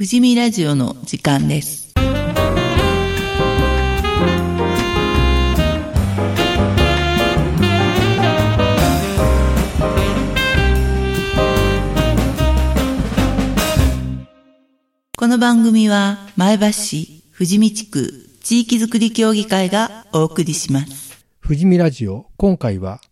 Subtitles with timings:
[0.00, 1.92] 富士見ラジオの時間です。
[15.18, 18.10] この番組は前橋市富士見地区
[18.42, 21.26] 地域づくり協議会がお送りします。
[21.42, 23.02] 富士見ラジオ、今回は、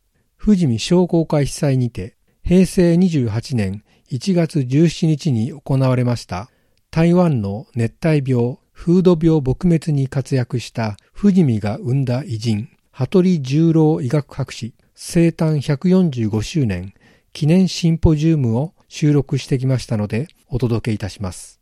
[0.43, 6.49] 富士見商工会被災にて、平成28年1月17日に行われました、
[6.99, 16.95] 台湾の熱帯病、風土病撲滅に活躍した富士見が生んだ偉人、羽鳥十郎医学博士、生誕145周年
[17.33, 21.61] 記念シンポジウムを収録してきましたので、お届けいたします。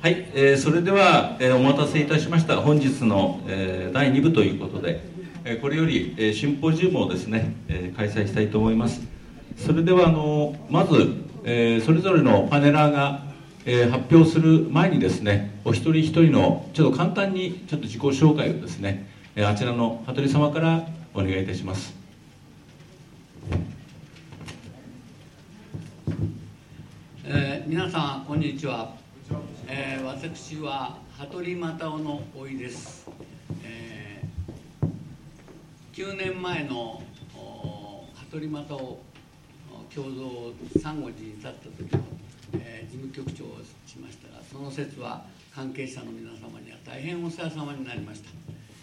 [0.00, 5.00] はい、えーそれでは、えーお待たせいたしました本日の、えー第2部ということで、
[5.44, 9.00] えーこれより、えーシンポジウムをですね、えー開催したいと思います
[9.56, 13.22] それではあのまず、えーそれぞれのパネラーが、
[13.64, 21.94] えー発表する前にですねお一人一人のちょっと簡単にちょっと自己紹介をですね、えーあちらの羽鳥様からお願いいたします。
[27.24, 28.92] えー皆さんこんにちは、
[29.68, 33.08] えー私は羽鳥又夫のおいです、
[33.64, 34.88] えー
[35.94, 37.02] 9年前の
[37.34, 39.07] 羽鳥又夫
[39.94, 42.00] 共同3号寺に立った時の、
[42.54, 45.22] えー事務局長をしましたがその説は
[45.54, 48.30] 関係者の皆様には大変お世話様になりました、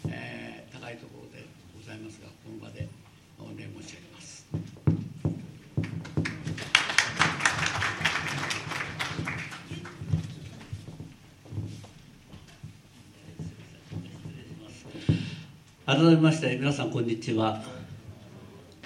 [0.09, 2.87] えー高いところでございますがこの場で
[3.39, 4.45] お礼申し上げます。
[15.85, 17.63] 改めまして皆さんこんにちは。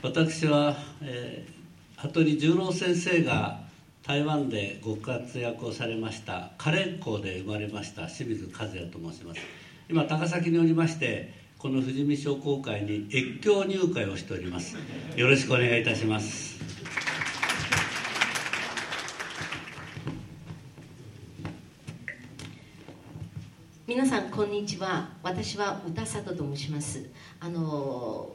[0.01, 1.58] 私は、えー
[2.01, 3.59] 羽鳥十郎先生が
[4.03, 9.41] 台湾でご活躍をされました花蓮校で生まれました清水和也と申します。
[9.89, 14.77] 今高崎におりましてこの富士見商工会に越境入会をしております。
[15.17, 16.57] よろしくお願いいたします。
[23.85, 25.09] 皆さんこんにちは。
[25.21, 27.09] 私は歌里と申します。
[27.41, 28.33] あの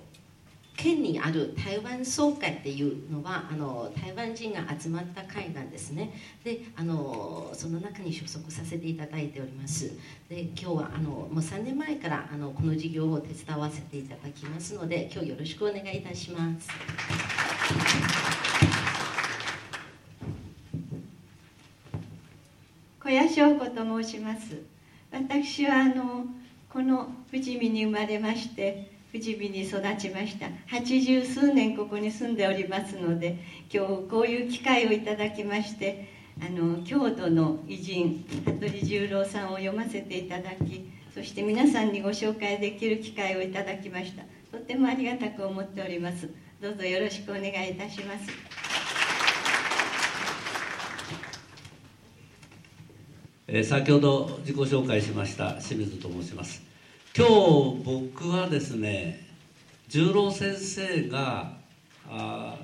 [0.76, 6.12] 県にある台湾総会っていうのはあの台湾人が集まった会なんですね。
[6.42, 9.92] であのその中に所属させていただいております。
[10.28, 16.68] で今日はあのもう3年前からあのこの事業を手伝わせていただきますので今日よろしくお願いいたします。
[23.00, 24.62] 小谷翔子と申します。
[25.12, 26.26] 私はあの
[26.68, 30.48] この富士見に生まれまして富士見に育ちました。
[30.66, 33.38] 八十数年ここに住んでおりますので
[33.72, 36.08] 今日こういう機会をいただきまして
[36.44, 44.24] あの郷土の偉人羽鳥十郎さんを読ませていただきそして皆さんにご紹介できる機会をいただきました。
[44.50, 46.28] とてもありがたく思っております。
[46.60, 48.28] どうぞよろしくお願いいたします。
[53.46, 56.73] え先ほど自己紹介しました清水と申します。
[57.16, 59.24] 今日僕はですね
[59.86, 61.52] 十郎先生が
[62.08, 62.56] あ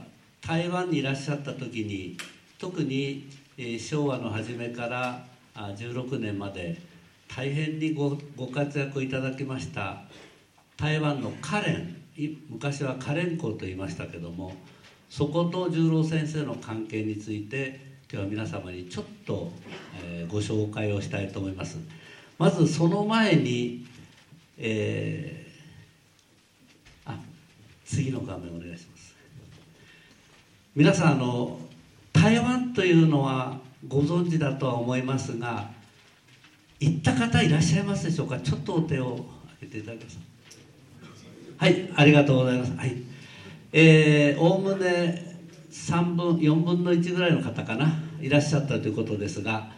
[0.44, 2.16] 台湾にいらっしゃった時に
[2.58, 5.24] 特に、えー昭和の初めから
[5.54, 6.80] あ16年まで
[7.28, 10.02] 大変にごご活躍いただきました
[10.76, 11.96] 台湾のカレン
[12.48, 14.56] 昔はカレン校と言いましたけども
[15.08, 19.52] そこと十郎先生の関係について今日は皆様にちょっと、
[20.04, 21.78] えーご紹介をしたいと思います。
[22.40, 23.86] まずその前に、
[24.60, 27.18] えーあ
[27.84, 29.16] 次の画面お願いします
[30.76, 31.58] 皆さんあの
[32.12, 35.70] 台湾というのはご存知だとは思いますが
[36.78, 38.38] 行った方いらっしゃいますでしょうか？
[38.38, 39.26] ちょっとお手を
[39.58, 40.18] 挙げていただけます
[41.58, 42.74] はい、ありがとうございます。
[42.74, 42.96] はい。
[43.70, 45.36] え、おおむね
[45.70, 49.70] 3分、4分の1ぐらいの方かな、いらっしゃったということですが、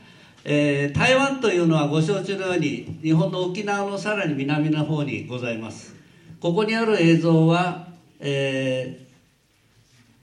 [0.44, 5.94] えー台湾というのはご承知のように、日本の沖縄のさらに南の方にございます。
[6.40, 9.02] ここにある映像は、えー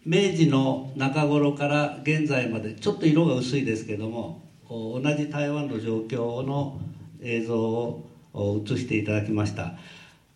[0.06, 6.80] 明治の中頃から現在までちょっと色が薄いですけども同じ台湾の状況の
[7.22, 9.74] 映像を映していただきました、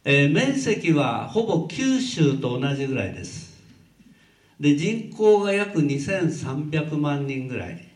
[0.03, 3.63] えー面積はほぼ九州と同じぐらいです
[4.59, 7.87] で人口が約2300万人ぐらい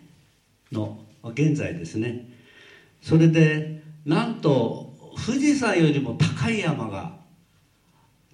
[0.72, 0.98] の
[1.30, 2.30] 現在ですね。
[3.02, 4.96] それでなんと
[5.26, 7.18] 富士山よりも高い山が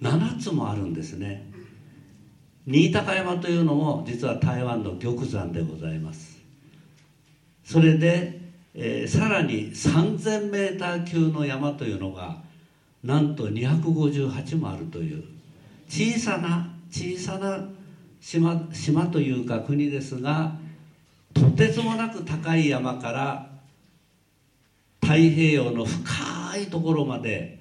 [0.02, 1.50] 7つもあるんですね。
[2.66, 6.38] 新高山というのも実は台湾の玉山でございます。
[7.64, 8.40] それで、
[8.74, 12.42] えー、さらに 3000m 級の山というのが
[13.02, 15.24] なんと258もあるという
[15.88, 17.68] 小さな小さな
[18.20, 20.56] 島島というか国ですが
[21.34, 23.50] とてつもなく高い山から
[25.02, 27.58] 太平洋の深いところまで、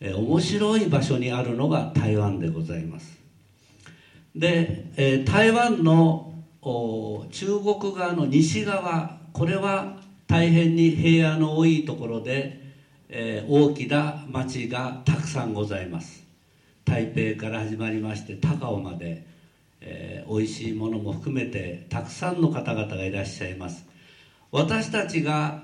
[0.00, 3.18] えー、面白い場所にあるのが台湾でございます。
[4.34, 7.28] で、えー、台湾の中
[7.80, 12.60] 国側の西側これは大変に平野の多いところで、
[13.08, 16.24] えー、大きな町がたくさんございます。
[16.84, 19.26] 台北から始まりまして高尾まで、
[19.80, 23.86] えー、美味しいものも含めてたくさんの方々がいらっしゃいます。
[24.52, 25.62] 私たちが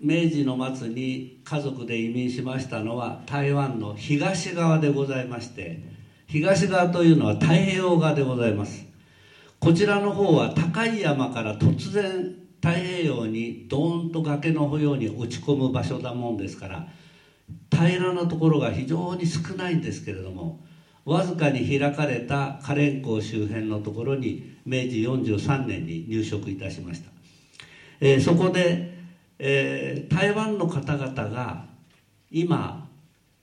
[0.00, 5.82] 明治の末に家族で移民しましたのは台湾の東側でございまして
[6.26, 8.86] 東側というのは太平洋側でございます。
[9.58, 16.88] こちらの方は高い山から突然太平洋にドーンと崖のように落ち込む場所だもんですから
[17.70, 20.64] 平らなところが非常に少ないんですけれども
[21.06, 27.10] わずかに開かれたカレン港周辺のところに明治43年に入植いたしました、
[28.00, 28.96] えー、そこで
[29.38, 31.66] えー、台湾の方々が
[32.30, 32.88] 今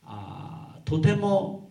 [0.04, 1.70] あとても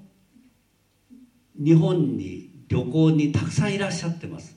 [1.55, 4.57] 日本に旅行にたくさんいらっしゃってます。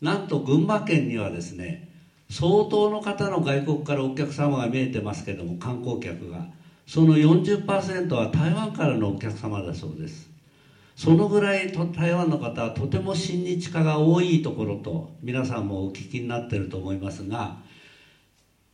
[0.00, 1.88] なんと群馬県にはですね
[2.30, 6.46] 相当の方の外国からお客様が見えてますけども観光客が。
[6.86, 10.33] その40%は台湾からのお客様だそうです。
[10.96, 17.58] そのぐらい台湾の方はとても親日家が多いところと皆さんもお聞きになってると思いますが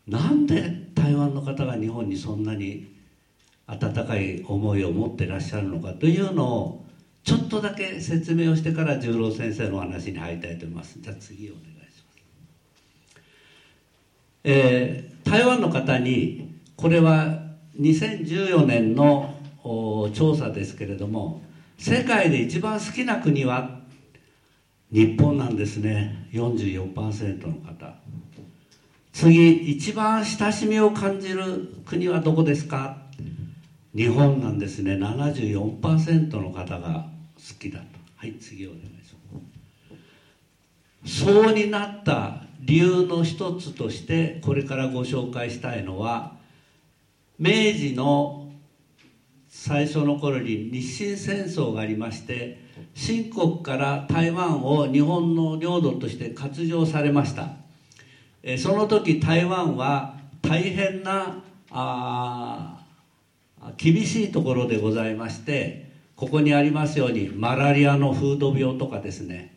[0.06, 2.94] なんで台湾の方が日本にそんなに
[3.66, 6.86] 温かい思いを持ってらっしゃるのかというのを
[7.22, 10.98] ちょっとだけ説明をしてから十郎先生のお話に入りたいと思います。
[11.00, 12.18] じゃあ次お願いします、
[14.44, 17.42] えー、台湾の方にこれは
[17.78, 19.34] 2014年の
[20.14, 21.42] 調査ですけれども
[21.80, 23.80] 世界で一番好きな国は？
[24.92, 26.28] 日本なんですね。
[26.30, 27.94] 44%の方。
[29.14, 32.98] 次一番親しみを感じる国はどこですか？
[33.96, 34.92] 日本なんですね。
[34.96, 37.06] 74%の方が
[37.36, 37.86] 好きだと。
[38.16, 41.24] はい次お願いします。
[41.24, 46.36] そうになった理由の一つとしてこれからご紹介したいのは
[47.38, 48.39] 明治の
[49.62, 52.64] 最初の頃に日清戦争がありまして
[52.94, 57.50] 清国から台湾を日本の領土として割譲されました。
[58.42, 62.78] えその時台湾は大変なあ
[63.76, 69.54] 厳しいところでございましてここにありますようにマラリアの風土病とかですね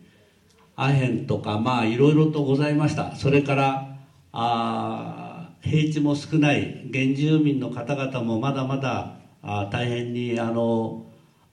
[0.75, 3.15] アヘンとかまあいろいろとございました。
[3.15, 3.95] それから
[4.33, 11.05] あ平地も少ない原住民の方々もまだまだあ大変にあの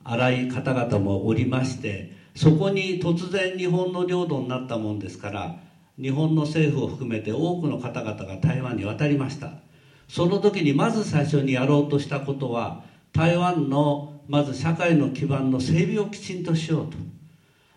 [0.04, 5.56] 荒い方々もおりましてそこに突然日本の領土になったもんですから
[6.00, 9.52] 日本の政府を含めて多くの方々が台湾に渡りました。
[10.08, 12.82] その時にまず最初にやろうとしたことは
[13.12, 16.96] 台湾のまず社会の基盤の整備をきちんとしようと。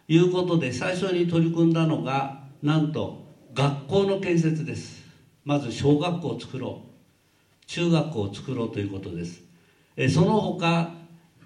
[0.07, 5.03] いうことで最初に取り組んだのがなんと学校の建設です。
[5.43, 7.65] まず小学校を作ろう。
[7.65, 9.43] 中学校を作ろうということです。
[9.95, 10.93] えその他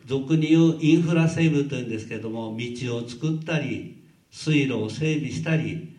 [0.06, 5.98] 俗に言うインフラ整備というんですけれども道を作ったり水路を整備したり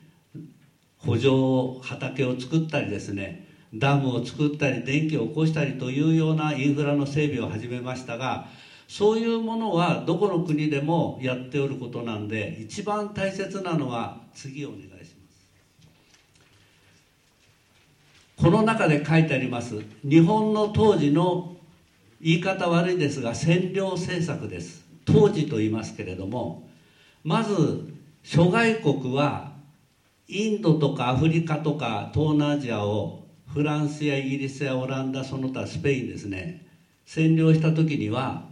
[0.98, 1.28] 補助
[1.82, 8.48] 畑を作ったりですねダムを作ったり電気を起こしたりというようなインフラの整備を始めましたが
[8.88, 15.08] そういうものはどこの国でもやっておることなんで一番大切なのは次お願いします。
[18.38, 19.82] この中で書いてあります。
[20.02, 21.57] 日本の当時の
[22.20, 24.86] 言い方悪いですが占領政策です。
[25.04, 26.68] 当時と言いますけれども
[27.24, 29.52] まず諸外国は
[30.28, 36.66] インドとかアフリカとか東南アジアをフランスやイギリスやオランダその他スペインですね
[37.06, 38.42] 占領した時には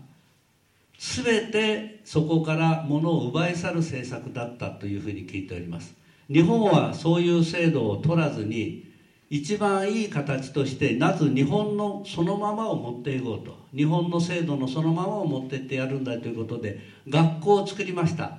[0.99, 5.95] 全てそこから物を奪い去る政策だったというふうに聞いております。
[6.33, 8.86] 日本はそういう制度を取らずに
[9.29, 13.67] 一番いい形としてまず日本のそのままを持っていこうと。
[13.77, 18.39] 日本の制度のそのままを持ってってやるんだということで学校を作りました。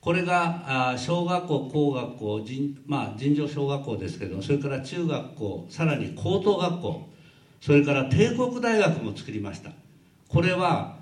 [0.00, 7.02] これが小学校高学校尋,、まあ、尋常小学校ですけどそれから中学校さらに高等学校
[7.60, 9.72] それから帝国大学も作りました。
[10.28, 10.96] これは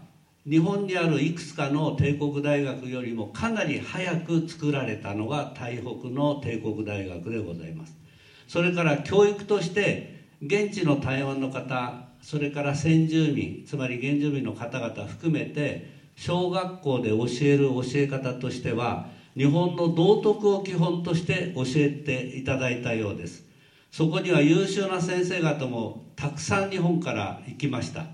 [0.44, 8.07] 日本にあるいくつかの帝国大学よりもかなり早く作られたのが台北の帝国大学でございます。
[8.48, 23.44] それから教育として現地の台湾の方それから先住民つまり原住民の方々含めて小学校で教える教え方としては日本の道徳を基本として教えていただいたようです。
[23.92, 28.06] そこには優秀な先生方もたくさん日本から行きました。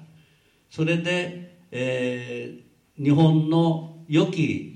[0.69, 4.71] それで、えー、日本の良き、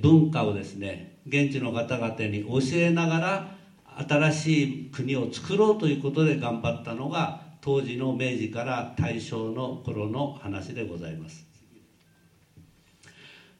[0.00, 3.59] 文化をですね現地の方々に教えながら
[4.08, 11.46] 新しい国を作ろうということで頑張ったのが当時の明治から大正の頃の話でございます。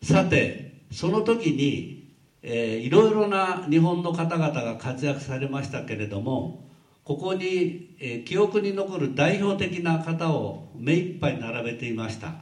[0.02, 6.70] さてその時に、えー、いろいろな日本の方々が活躍されましたけれども
[7.04, 12.34] ここに、えー、記憶に残る代表的な方を目いっぱい並べていました。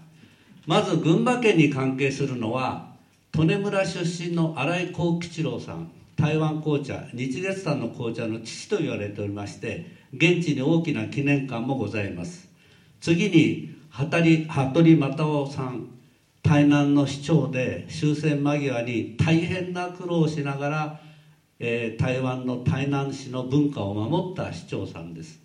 [0.67, 2.93] まず群馬県に関係するのは
[3.37, 5.98] 利根村出身の新井幸吉郎さん。
[6.21, 12.49] 台湾紅茶日月山の紅茶の父と言われておりまして現地に大きな記念館もございます。
[13.01, 15.91] 次に羽鳥又夫さん
[16.43, 21.01] 台南の市長で終戦間際に大変な苦労をしながら、
[21.61, 25.41] えー、台湾の台南市の文化を守った市長さんです。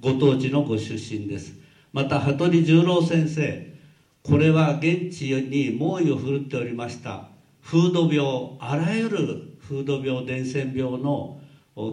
[0.00, 1.52] ご当地のご出身です。
[1.92, 3.74] また羽鳥十郎先生
[4.22, 7.28] これは現地に猛威を振るっておりました。
[7.62, 11.40] 風土病あらゆる風土病伝染病の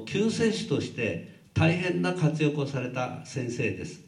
[0.05, 4.01] 救世主として大変な活躍をされた先生です。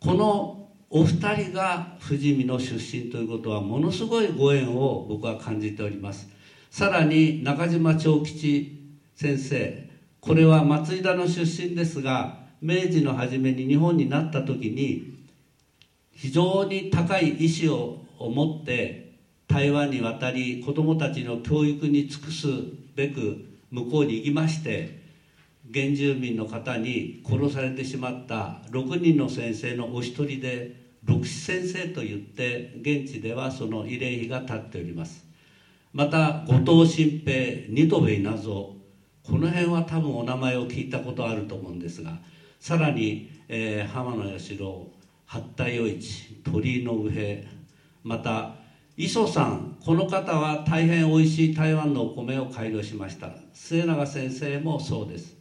[0.00, 6.28] このお二人が富士見の出身ということはものすごいご縁を僕は感じております。
[6.70, 15.26] さらに中島長吉先生これは松井田の出身ですが明治の初めに日本になった時に
[16.12, 19.14] 非常に高い意志を持って
[19.48, 22.46] 台湾に渡り子どもたちの教育に尽くす
[22.94, 25.02] べく向こうに行きまして
[25.72, 35.32] 原住民の方に殺されてしまった6人の先生のお一人で六子先生といって現地ではその慰霊碑が立っております。
[35.92, 38.74] また後藤新平二戸部稲造
[39.24, 42.18] この辺は多分お名前を聞いたことあると思うんですが
[42.58, 44.86] さらに、えー、浜野八郎
[45.26, 47.46] 八田余一鳥居の上
[48.02, 48.54] また
[48.96, 53.30] 磯さんこの方は大変おいしい台湾のお米を改良しました。
[53.54, 55.34] 末永先生もそうです。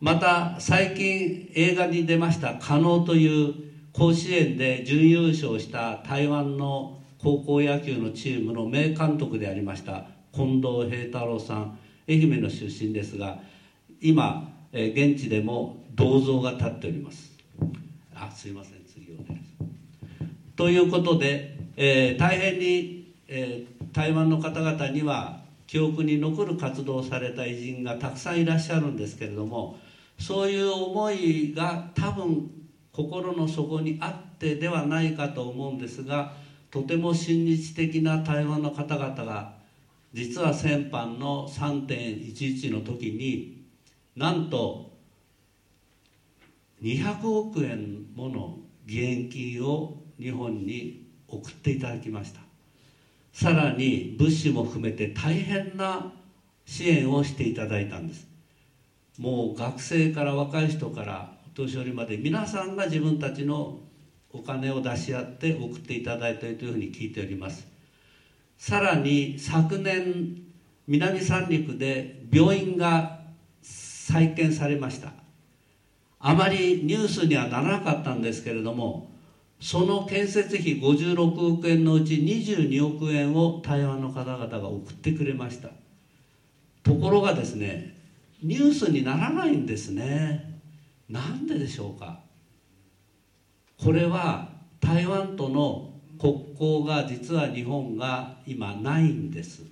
[0.00, 3.54] また最近映画に出ました「加納」という
[3.92, 11.78] 甲子園で準優勝した台湾の高校野球のチームの名監督でありました近藤平太郎さん
[12.08, 13.40] 愛媛の出身ですが
[14.00, 17.32] 今、現地でも銅像が立っております。
[18.14, 19.68] あすいません次お願いします。
[20.56, 29.78] ということで、えー、大変に、えー、台湾の方々には記憶に残る活動をされた偉人がたくさんいらっしゃるんですけれども
[30.18, 32.50] そういう思いが多分
[32.90, 36.32] 心の底にあってではないかと思うんですが
[36.72, 39.52] とても親日的な台湾の方々が
[40.12, 43.62] 実は先般の3.11の時に
[44.16, 44.90] なんと
[46.82, 52.40] 200億円もの義援金を日本に送っていただきました。
[53.32, 56.12] さらに物資も含めて大変な
[56.64, 58.26] 支援をしていただいたんです。
[59.18, 63.80] もう学生から若い人からお年寄りまで皆さんが自分たちの
[64.30, 67.66] お金を出し合って送っていただいているというふうに聞いております。
[68.56, 70.42] さらに昨年
[70.86, 73.20] 南三陸で病院が
[73.62, 75.12] 再建されました。
[76.20, 79.10] あまりニュースにはならなかったんですけれども
[79.60, 85.70] その建設費56億円のうち22億円を台湾の方々が送ってくれました。
[86.84, 87.98] ところがですね
[88.40, 90.60] ニュースにならないんですね。
[91.08, 92.20] なんででしょうか。
[93.78, 94.48] これは
[94.80, 99.62] 台湾との国交が実は日本が今ないんです。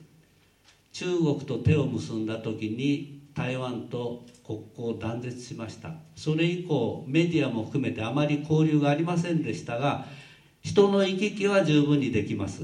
[0.92, 5.92] 中国と手を結んだ時に台湾と国交を断絶しました。
[6.16, 10.06] それ以降メディアも含めてあまり交流がありませんでしたが
[10.62, 12.62] 人の行き来は十分にできます。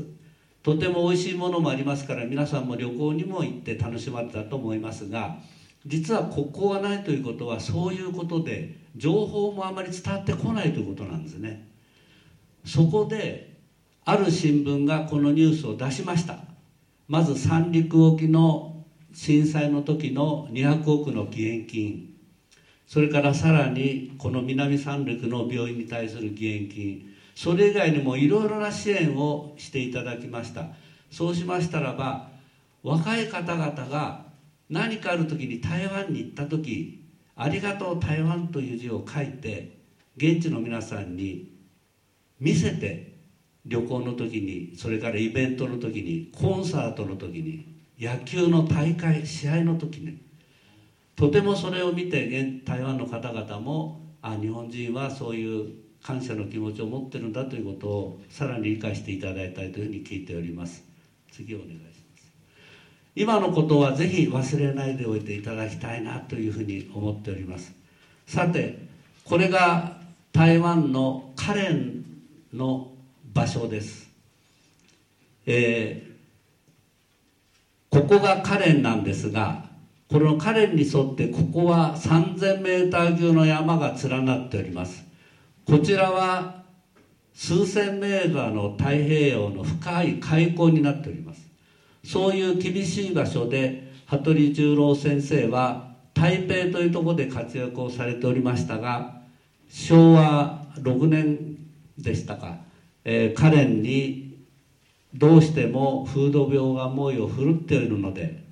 [0.62, 5.38] とても美味しいものもありますから皆さんも旅行にも行って楽しまれたと思いますが
[5.84, 11.68] 実は国交がないということはそういうことで情報もあまり伝わってこないということなんですね。
[12.64, 13.60] そこで
[14.04, 16.38] ある新聞がこのニュースを出しました。
[17.08, 18.71] まず三陸沖の
[19.14, 22.08] 震災の時の200億の義援金
[22.86, 27.00] それからさらにこの南三陸の病院に対する義援金
[27.34, 30.66] それ以外にもいろいろな支援をしていただきました。
[31.10, 32.32] そうしましたらば
[32.82, 34.16] 若い方々が
[34.68, 36.98] 何かある時に台湾に行った時
[37.34, 39.70] 「ありがとう台湾」という字を書いて
[40.16, 41.42] 現地の皆さんに
[42.40, 43.12] 見せて
[43.64, 47.71] 旅行の時にそれからイベントの時にコンサートの時に
[48.02, 50.18] 野球の大会試合の時に
[51.14, 60.82] とてもそれを見て台湾の方々もあ日本人はそういう感謝の気持ちを持ってるんだということをさらに理解していただいたいというふうに聞いております。
[61.30, 61.86] 次お願いしま
[62.18, 62.32] す。
[63.14, 67.72] 今のことはぜひ忘れないでおいていただきたいなというふうに思っております。
[68.26, 68.88] さて
[69.24, 70.00] これが
[70.32, 72.04] 台湾のカレン
[72.52, 72.90] の
[73.32, 74.10] 場所です、
[75.46, 76.11] えー、
[77.92, 79.66] ここがカレンなんですが
[80.10, 85.04] このカレンに沿ってここは 3000m 級の山が連なっております。
[85.66, 86.64] こちらは
[87.34, 91.46] 数千メーターの太平洋の深い海溝になっております。
[92.04, 99.22] そういう厳しい場所で羽鳥十郎先生は台北というところで活躍をされておりましたが
[99.68, 101.56] 昭和6年
[101.96, 102.56] でしたか、
[103.04, 104.31] えー、カレンに
[105.14, 108.44] どうしても風土病が猛威を振るっているので、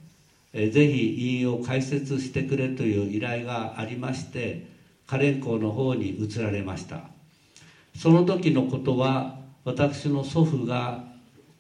[0.53, 4.67] えー、ぜひ委員を開設してくれという依頼がありまして
[5.07, 7.01] カレン校の方に移られました。
[7.97, 11.05] その時のことは私の祖父が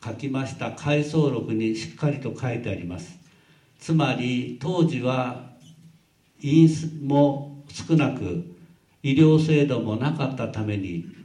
[0.04, 3.18] 書きました回想録にしっかりと書いてあります。
[3.78, 5.50] つまり当時は
[6.40, 6.68] 委員
[7.02, 8.44] も少なく
[9.02, 11.19] 医療制度もなかったために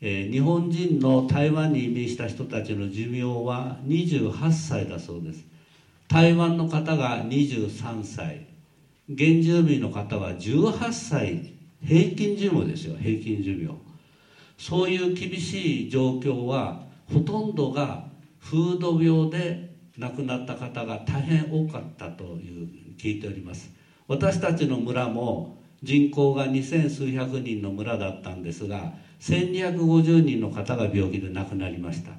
[0.00, 5.44] え、日本人の台湾に移民した人たちの寿命は28歳だそうです。
[6.08, 8.46] 台湾の方が23歳。
[9.08, 13.74] 原住民の方は18歳平均寿命ですよ平均寿命。
[14.58, 18.08] そういう厳しい状況はほとんどが
[18.40, 23.70] 風土病で亡くなった方が大変多かったという聞いております。
[24.08, 32.12] 私たちの村も人口が二千数百人の村だったんですが1250人の方が病気で亡くなりました、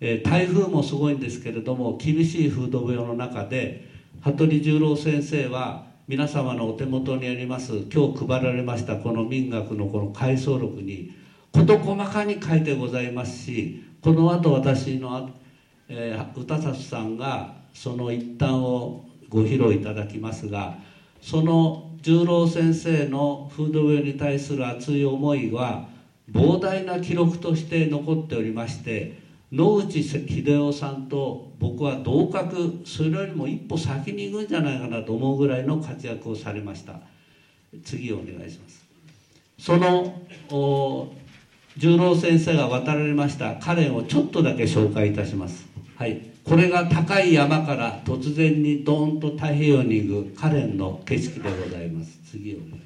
[0.00, 3.88] えー、台風もすごいんですけれども厳しい風土病の中で
[4.22, 11.14] 羽鳥十郎先生は皆様のお手元にあります今日配られましたこの民学のこの回想録に
[11.52, 15.30] 事細かに書いてございますしこの後私の、
[15.88, 20.78] えー、歌里さんがその一端をご披露いただきますが
[21.22, 25.88] その十郎先生の風土病に対する熱い思いは
[26.30, 29.20] 膨大な記録として残っておりまして
[29.52, 37.00] 野口秀夫さんと僕は同格それよりも一歩先に行くんじゃないかなと思うぐらいの活躍をされました。
[37.84, 38.84] 次お願いします。
[39.58, 40.22] その
[41.76, 45.66] 十郎先生が渡られましたカレンをちょっとだけ紹介いたします。
[45.96, 46.30] はい。
[46.50, 52.18] これが高い山から突然にドーンと太平洋に行くカレンの景色でございます。
[52.28, 52.80] 次お願いします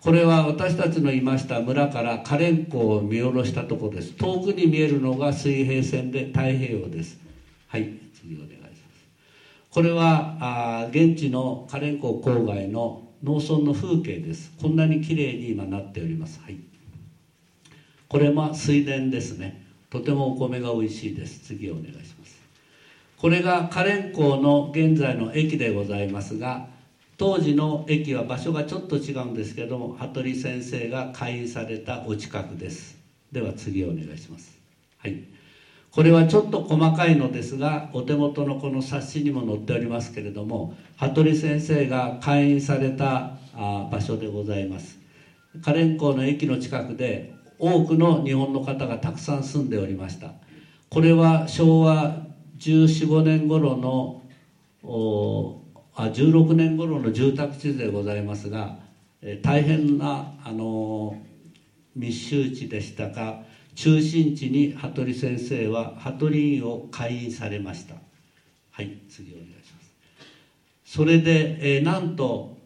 [0.00, 4.12] これは私たちのいました村からカレン湖を見下ろしたところです。
[4.12, 7.18] 遠くに見えるのが水平線で太平洋です。
[7.68, 8.74] はい次お願いします。
[9.68, 14.54] これはあ現地のカレン湖郊外の農村の風景です。
[14.58, 16.40] こんなに綺麗に今なっております。
[16.42, 16.60] はい。
[18.08, 19.59] これも水田ですね。
[19.90, 21.40] とてもお米が美味しいです。
[21.40, 22.40] 次お願いします。
[23.18, 26.68] これがカレン港の現在の駅でございますが
[27.18, 32.98] 当時の駅は場所がちょっと違うんですけども羽鳥先生が開院されたお近くです。
[33.30, 34.58] では次お願いします。
[34.96, 35.24] はい。
[35.90, 44.98] これはちょっと細かいのですがお手元のこの冊子にも載っておりますけれども羽鳥先生が開院された場所でございます。
[45.62, 50.32] カレン港の駅の近くで多くの日本の方がたくさん住んでおりました。
[50.88, 52.24] これは昭和
[52.58, 54.22] 1415年頃の
[55.94, 58.76] あ16年頃の住宅地でございますが、
[59.22, 61.16] え大変なあの
[61.94, 63.42] 密集地でしたが
[63.74, 67.96] 中心地に羽鳥先生は羽鳥院を開院されました。
[68.70, 69.92] はい次お願いします。
[70.84, 72.56] それで、え、なんと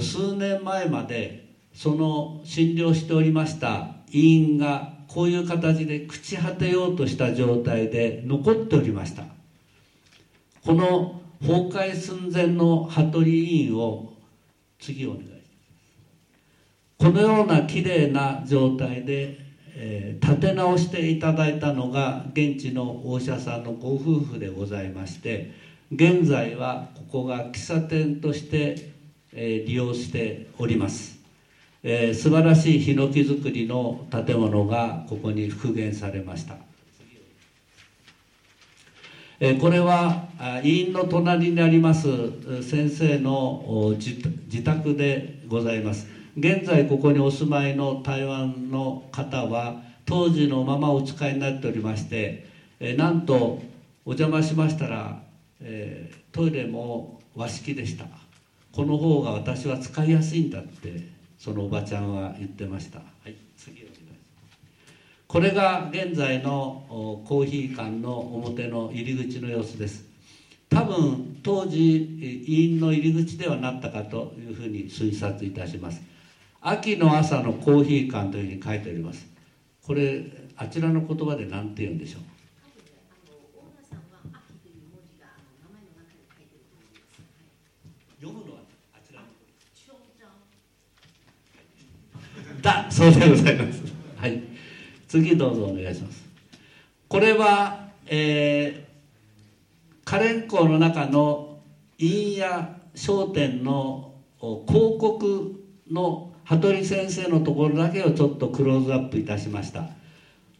[0.00, 9.24] 数年前までその診療しておりました医院がこういう形で朽ち果てようとした状態で残っておりました。
[10.64, 14.12] この崩壊寸前の羽鳥委員を
[14.78, 15.38] 次お願いします。
[16.98, 19.38] このようなきれいな状態で、
[19.74, 25.52] えー、立て直していただいたのが現地のお医者さんのご夫婦でございまして
[25.92, 28.92] 現在はここが喫茶店として、
[29.32, 31.17] えー、利用しております、
[31.82, 36.56] えー、素晴らしいヒノキ造りの建物がここに復元されました。
[39.40, 40.28] えこれは
[40.64, 42.08] 委員の隣にあります
[42.62, 46.08] 先生の自宅でございます。
[46.36, 52.48] 現在ここにお住まいの台湾の方は当時のままお使いになっておりまして、
[52.80, 53.62] えなんと
[54.04, 55.22] お邪魔しましたら、
[55.60, 58.06] えー、トイレも和式でした。
[58.72, 62.98] この方が私は使いやすいんだってそのおばちゃんは言ってました。
[62.98, 63.36] はい。
[63.56, 64.18] 次お願いします。
[65.26, 66.84] これが現在の
[67.26, 70.04] コーヒー館の表の入り口の様子です。
[70.68, 76.02] 多分当時委員の入り口ではなったかというふうに推察いたします。
[76.60, 79.26] 秋の朝のコーヒー館というふうに書いております。
[79.82, 80.24] これ
[80.56, 82.22] あちらの言葉で何て言うんでしょう
[88.20, 88.60] 読むのは
[88.92, 89.26] あちらの
[92.60, 93.80] だそうでございます。
[94.16, 94.42] はい。
[95.06, 96.24] 次どうぞお願いします。
[97.06, 101.60] これは、えー、カレン校の中の
[101.98, 109.84] 院や商店の広告の羽鳥先生のところだけをちょっとクローズアップいたしました。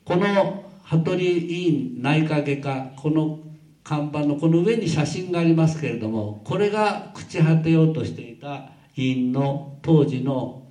[0.04, 3.40] この羽鳥委員内科外科この
[3.82, 10.67] 看板のこの上に写真がありますけれどもこれが朽ち果てようとしていた委員の当時の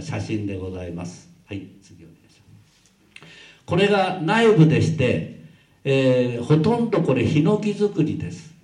[0.00, 1.28] 写真でございます。
[1.46, 3.64] はい次お願いします。
[3.66, 5.44] これが内部でして、
[5.84, 8.54] えー、ほとんどこれヒノキ造りです。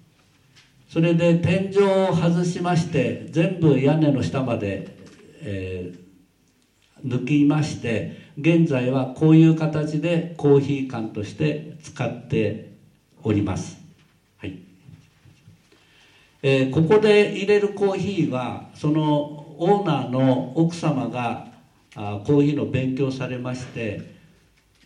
[0.89, 5.01] それで天井を外しまして全部屋根の下まで
[5.43, 12.73] えー、抜きまして現在はこういう形でコーヒー缶として使って
[13.23, 13.79] おります、
[14.39, 14.59] はい。
[16.43, 21.49] えー、ここで入れるコーヒーはそのオーナーの奥様が
[21.95, 24.01] あコーヒーの勉強されまして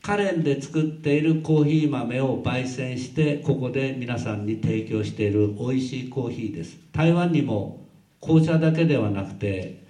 [0.03, 6.77] カレンで作っているコーヒー豆を焙煎してここで皆さんに提供している美味しいコーヒーです。
[6.91, 7.87] 台湾にも
[8.21, 9.85] 紅茶だけではなくて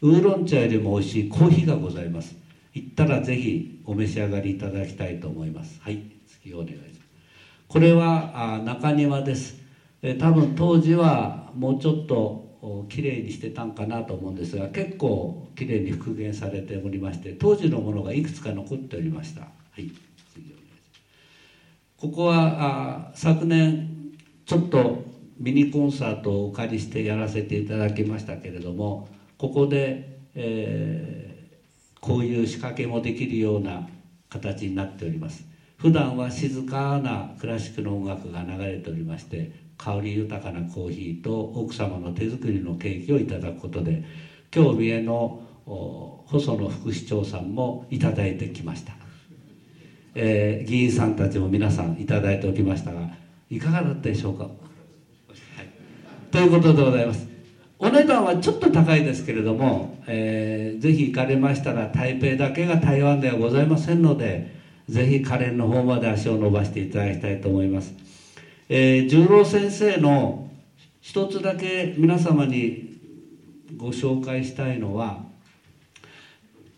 [0.00, 2.34] ウーロン茶よりも美味しいコーヒーがございます。
[2.72, 5.78] 行ったらぜひお召し上がりいただきたいと思います。
[5.82, 7.00] はい次お願いします。
[7.68, 9.54] これはあ中庭です。
[10.00, 12.39] え多分当時はもうちょっと
[12.88, 19.42] きれいにしてたんかなと思うんですが結構きれいに復元されておりまして当時のものがいくつか残っておりました。
[19.42, 19.90] はい
[21.96, 24.14] ここはあ昨年
[24.46, 25.04] ちょっと
[25.38, 33.86] ミニコンサートをお借りしてやらせていただきましたけれどもここで、えー、こういう仕掛けもできるような
[34.30, 35.44] 形になっております。
[35.76, 44.04] 普段は静かなクラシックの音楽が流れておりまして香り豊かなコーヒーと奥様の手作りのケーキをいただくことで
[44.54, 45.42] 今日三重の
[46.26, 48.92] 細野副市長さんもいただいてきました、
[50.14, 53.08] えー、議員さんたちも皆さんいただいておきましたが
[53.48, 54.52] いかがだったでしょうか、はい、
[56.30, 57.30] ということでございます。
[57.82, 64.54] お値段はちょっと高いですけれども、えー、ぜひ行かれましたら台北だけが台湾ではございませんので
[64.90, 67.94] ぜひカレンの方まで足を伸ばしていただきたいと思います、
[68.72, 70.48] えー、十郎先生の
[71.00, 73.00] 一つだけ皆様に
[73.76, 75.24] ご紹介したいのは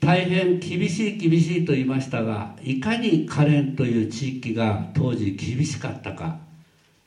[0.01, 6.39] 大変厳しい厳しいと言いましたがいかにカレンという地域が当時厳しかったか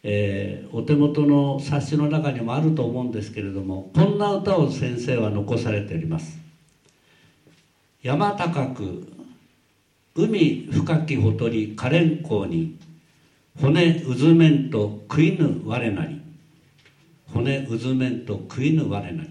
[0.08, 6.38] えー、お手元の冊子の中にもあると思うんですけれどもこんな歌を先生は残されております
[8.04, 9.08] 「山高く
[10.14, 12.78] 海深きほとり可憐港に
[13.62, 16.22] 骨うずめんと食いぬ我なり。
[17.34, 19.30] 骨うずめんと食いぬ我なり」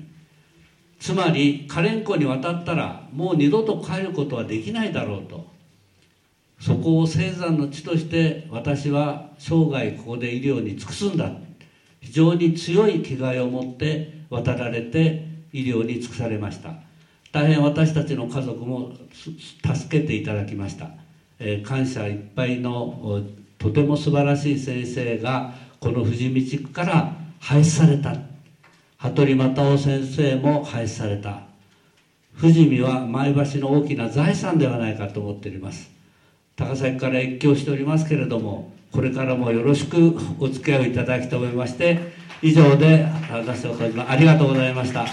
[0.99, 5.53] つまり可憐湖に渡ったらもう二度と帰ることはできないだろうと。
[6.61, 11.31] そこを生産の地として私は生涯ここで医療に尽くすんだ。
[12.01, 16.85] 非常に強い気概を持って渡られて医療に尽くされました。
[17.35, 20.91] 大変私たちの家族も助けていただきました、
[21.41, 23.25] えー、感謝いっぱいの
[23.65, 28.15] とても素晴らしい先生がこの富士見地区から廃止された。
[28.99, 31.45] 羽鳥又夫先生も廃止された。
[32.39, 35.91] 富士見は前橋の大きな財産ではないかと思っております。
[36.57, 44.11] 高崎から越境しておりますけれどもこれからもよろしくお付き合いをいただきと思いまして以上で私を閉じます。
[44.11, 45.07] ありがとうございました。